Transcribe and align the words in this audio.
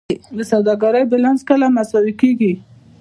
د 0.37 0.39
سوداګرۍ 0.51 1.03
بیلانس 1.11 1.41
کله 1.49 1.67
مساوي 1.77 2.13
کیږي؟ 2.21 2.53